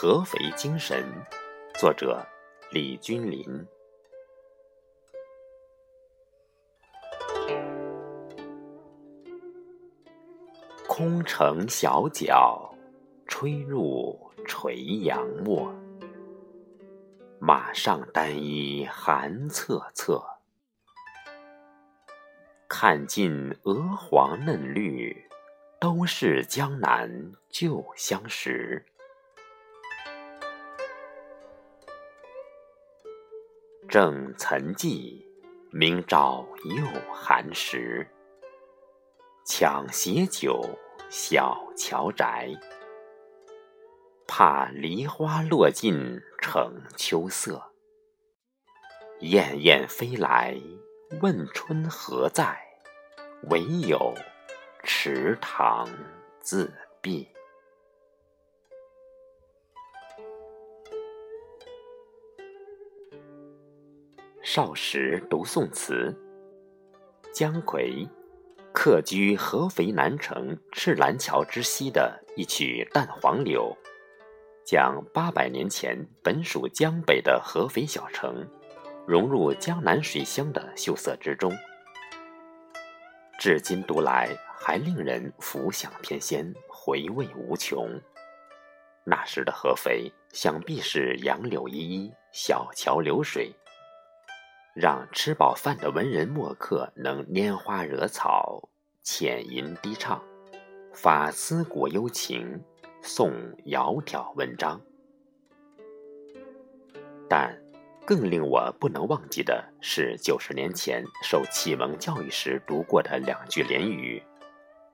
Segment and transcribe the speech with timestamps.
[0.00, 1.04] 合肥精神，
[1.74, 2.24] 作者
[2.70, 3.66] 李君林。
[10.86, 12.72] 空城小角，
[13.26, 14.16] 吹入
[14.46, 15.74] 垂杨陌。
[17.40, 20.24] 马上单衣寒恻恻，
[22.68, 25.28] 看尽鹅黄嫩绿，
[25.80, 28.86] 都是江南旧相识。
[33.88, 35.24] 正岑寂，
[35.70, 36.46] 明朝
[36.76, 38.06] 又寒食。
[39.46, 40.62] 抢携酒，
[41.08, 42.50] 小桥宅。
[44.26, 47.72] 怕梨花落尽成秋色。
[49.20, 50.60] 燕燕飞来
[51.22, 52.60] 问春何在？
[53.44, 54.14] 唯有
[54.84, 55.88] 池塘
[56.40, 56.70] 自
[57.00, 57.26] 闭。
[64.50, 66.16] 少时读宋词，
[67.34, 68.08] 姜夔
[68.72, 73.76] 客居合肥南城赤兰桥之西的一曲《淡黄柳》，
[74.66, 78.48] 将八百年前本属江北的合肥小城，
[79.06, 81.52] 融入江南水乡的秀色之中，
[83.38, 88.00] 至今读来还令人浮想翩跹，回味无穷。
[89.04, 93.54] 那时的合肥，想必是杨柳依依，小桥流水。
[94.80, 98.68] 让吃饱饭的文人墨客能拈花惹草、
[99.02, 100.22] 浅吟低唱、
[100.94, 102.62] 发思古幽情、
[103.02, 103.32] 诵
[103.64, 104.80] 窈窕文章。
[107.28, 107.60] 但
[108.06, 114.22] 更令我不能忘记的是，九十年前受启蒙教育时读过的两句联语：“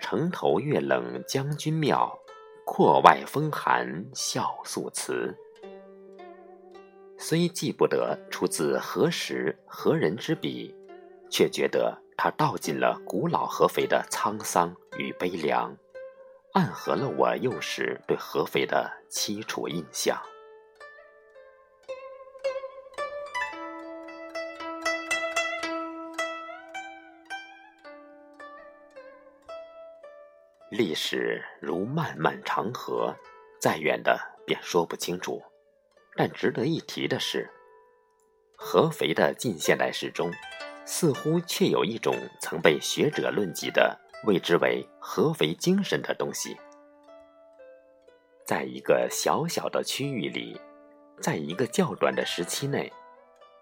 [0.00, 2.18] 城头月冷将军庙，
[2.64, 5.36] 阔外风寒笑素词。”
[7.18, 10.72] 虽记不得出自何时何人之笔，
[11.28, 15.76] 却觉得它道尽了古老合肥的沧桑与悲凉，
[16.52, 20.16] 暗合了我幼时对合肥的凄楚印象。
[30.70, 33.16] 历史如漫漫长河，
[33.60, 35.42] 再远的便说不清楚。
[36.16, 37.50] 但值得一提的是，
[38.56, 40.32] 合肥的近现代史中，
[40.86, 46.56] 似乎却有一种曾被学者论及的，谓之为“合肥精神”的东西。
[48.46, 50.58] 在一个小小的区域里，
[51.20, 52.90] 在一个较短的时期内，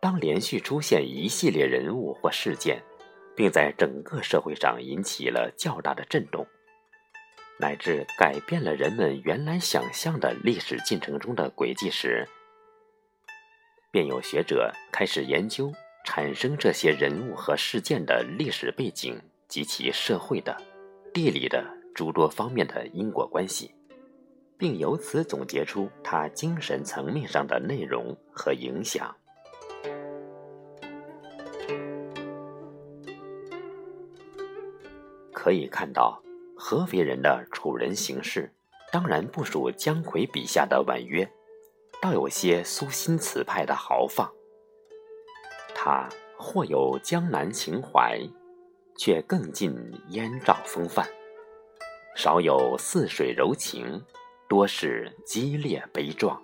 [0.00, 2.80] 当连续出现一系列人物或事件，
[3.34, 6.46] 并在整个社会上引起了较大的震动，
[7.58, 12.28] 乃至改变了人们原来想象的历史进程中的轨迹时，
[13.90, 15.72] 便有学者开始研究
[16.04, 19.18] 产生这些人物和事件的历史背景
[19.48, 20.54] 及其社会的、
[21.14, 23.74] 地理的诸多方面的因果关系，
[24.58, 29.16] 并由此总结出他精神层面上的内容和影响。
[35.32, 36.20] 可以看到，
[36.68, 38.52] 合肥人的处人行事，
[38.90, 41.24] 当然不属姜夔笔下的婉约。
[42.02, 44.28] 倒有些苏辛词派的豪放，
[45.76, 48.18] 他或有江南情怀，
[48.98, 49.72] 却更尽
[50.08, 51.06] 燕赵风范；
[52.16, 54.04] 少有似水柔情，
[54.48, 56.42] 多是激烈悲壮。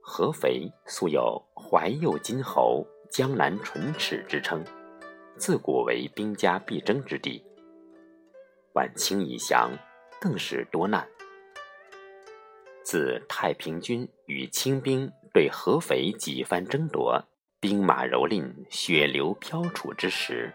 [0.00, 4.64] 合肥素有“怀右金侯，江南唇齿”之称，
[5.38, 7.42] 自古为兵家必争之地。
[8.74, 9.70] 晚清以降，
[10.20, 11.08] 更是多难。
[12.82, 17.22] 自太平军与清兵对合肥几番争夺，
[17.60, 20.52] 兵马蹂躏，血流飘杵之时，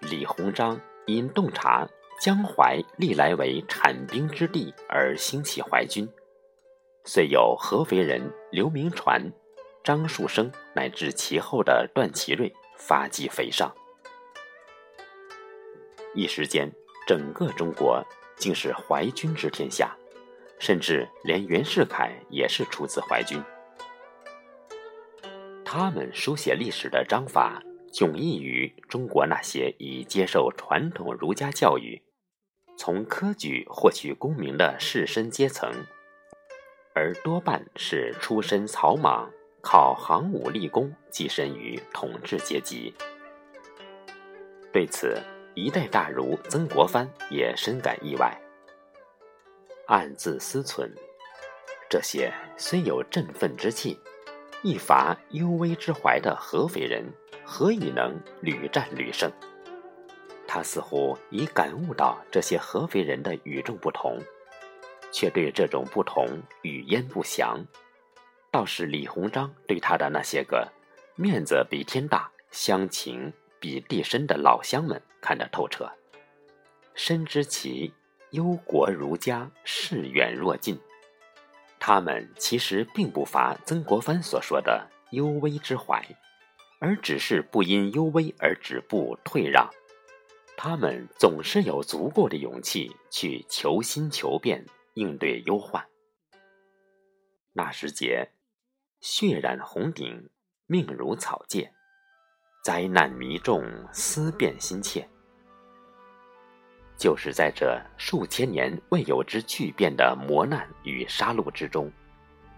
[0.00, 1.88] 李鸿章因洞察
[2.20, 6.08] 江淮历来为产兵之地而兴起淮军，
[7.04, 8.20] 遂有合肥人
[8.50, 9.22] 刘铭传、
[9.84, 13.72] 张树声乃至其后的段祺瑞发迹肥上，
[16.14, 16.68] 一时间，
[17.06, 18.04] 整个中国
[18.36, 19.96] 竟是淮军之天下。
[20.58, 23.42] 甚至连袁世凯也是出自淮军。
[25.64, 32.02] 他们书写历史的章法迥异于中国那些以接受传统儒家教育、
[32.76, 35.72] 从科举获取功名的士绅阶层，
[36.94, 39.32] 而多半是出身草莽、
[39.62, 42.94] 靠行武立功跻身于统治阶级。
[44.72, 45.20] 对此，
[45.54, 48.40] 一代大儒曾国藩也深感意外。
[49.86, 50.88] 暗自思忖：
[51.88, 53.98] 这些虽有振奋之气，
[54.62, 57.04] 亦乏幽微之怀的合肥人，
[57.44, 59.30] 何以能屡战屡胜？
[60.46, 64.18] 他似乎已感悟到这些合肥人的与众不同，
[65.12, 66.26] 却对这种不同
[66.62, 67.64] 语焉不详。
[68.50, 70.70] 倒是李鸿章对他的那些个
[71.16, 75.90] 面子比天大、乡情比地深的老乡们看得透彻，
[76.94, 77.92] 深知其。
[78.30, 80.78] 忧国如家，视远若近。
[81.80, 86.00] 他们其实并不乏曾国藩所说的忧危之怀，
[86.78, 89.68] 而只是不因忧危而止步退让。
[90.56, 94.64] 他们总是有足够的勇气去求新求变，
[94.94, 95.84] 应对忧患。
[97.52, 98.30] 那时节，
[99.00, 100.28] 血染红顶，
[100.66, 101.72] 命如草芥，
[102.62, 105.08] 灾难弥众，思变心切。
[106.98, 111.90] 就是在这数千年未有之巨变的磨难与杀戮之中，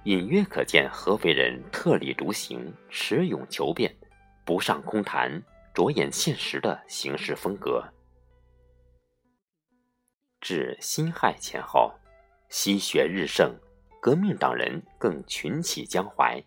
[0.03, 3.97] 隐约可见合肥人特立独行、持勇求变、
[4.45, 5.41] 不上空谈、
[5.73, 7.85] 着眼现实的行事风格。
[10.41, 11.95] 至辛亥前后，
[12.49, 13.55] 西学日盛，
[14.03, 16.43] 革命党人更群起江淮，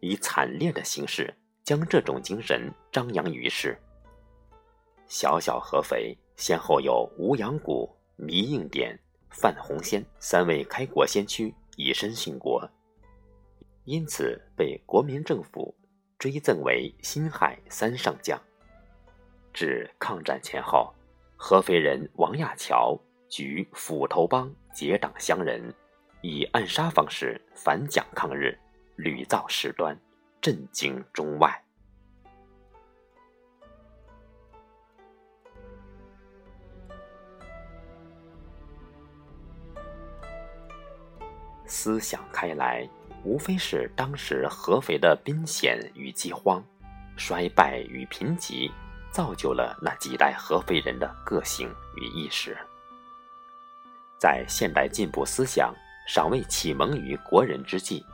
[0.00, 1.34] 以惨烈的形式
[1.64, 3.74] 将这种精神张扬于世。
[5.06, 6.14] 小小合肥。
[6.36, 8.96] 先后有吴阳谷、倪应典、
[9.28, 12.62] 范洪先三位开国先驱以身殉国，
[13.82, 15.74] 因此被国民政府
[16.16, 18.40] 追赠为辛亥三上将。
[19.52, 20.94] 至抗战前后，
[21.36, 22.96] 合肥人王亚樵
[23.28, 25.74] 举斧头帮结党乡人，
[26.20, 28.58] 以暗杀方式反蒋抗日，
[28.96, 29.96] 屡造事端，
[30.40, 31.62] 震惊中外。
[41.66, 42.88] 思想开来，
[43.22, 46.64] 无非是当时合肥的兵险与饥荒、
[47.16, 48.72] 衰败与贫瘠，
[49.12, 52.56] 造就了那几代合肥人的个性与意识。
[54.18, 55.72] 在现代进步思想
[56.08, 58.04] 尚未启蒙于国人之际，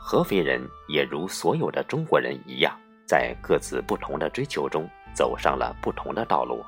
[0.00, 2.74] 合肥人也如所有的中国人一样，
[3.04, 6.64] 在各自不同的追求中走上了不同的道路，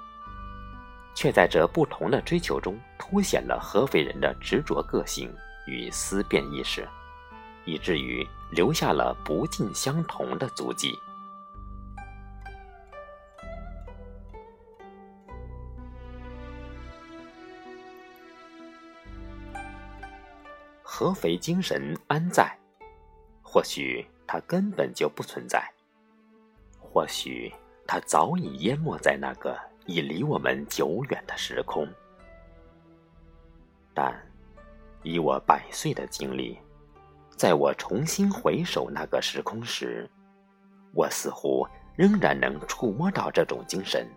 [1.14, 5.32] 却在这不同的追求中凸显了合肥人的执着个性。
[5.66, 6.86] 与思辨意识，
[7.64, 10.92] 以至于留下了不尽相同的足迹。
[20.96, 22.56] 合肥精神安在？
[23.42, 25.60] 或许它根本就不存在，
[26.78, 27.52] 或许
[27.84, 31.88] 它早已淹没在那个已离我们久远的时空，
[33.92, 34.14] 但。
[35.02, 36.56] 以我百岁的经历，
[37.36, 40.08] 在我重新回首那个时空时，
[40.94, 44.08] 我似乎仍然能触摸到这种精神。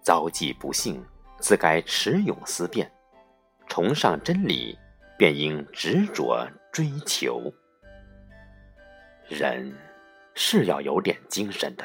[0.00, 1.04] 遭际不幸，
[1.40, 2.88] 自该持勇思辨，
[3.66, 4.78] 崇尚真理，
[5.20, 7.52] 便应执着追求。
[9.28, 9.70] 人
[10.34, 11.84] 是要有点精神的。